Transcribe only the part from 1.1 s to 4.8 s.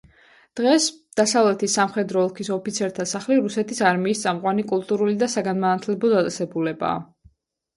დასავლეთის სამხედრო ოლქის ოფიცერთა სახლი რუსეთის არმიის წამყვანი